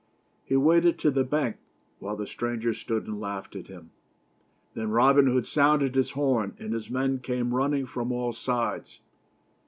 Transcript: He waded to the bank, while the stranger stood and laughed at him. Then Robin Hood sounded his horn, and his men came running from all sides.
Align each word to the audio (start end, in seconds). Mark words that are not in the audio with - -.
He 0.43 0.55
waded 0.55 0.97
to 0.97 1.11
the 1.11 1.23
bank, 1.23 1.57
while 1.99 2.15
the 2.15 2.25
stranger 2.25 2.73
stood 2.73 3.05
and 3.05 3.19
laughed 3.21 3.55
at 3.55 3.67
him. 3.67 3.91
Then 4.73 4.89
Robin 4.89 5.27
Hood 5.27 5.45
sounded 5.45 5.93
his 5.93 6.13
horn, 6.17 6.55
and 6.57 6.73
his 6.73 6.89
men 6.89 7.19
came 7.19 7.53
running 7.53 7.85
from 7.85 8.11
all 8.11 8.33
sides. 8.33 8.99